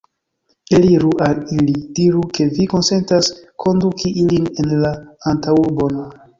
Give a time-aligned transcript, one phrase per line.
[0.77, 3.31] Eliru al ili, diru, ke vi konsentas
[3.67, 4.97] konduki ilin en la
[5.37, 6.05] antaŭurbon!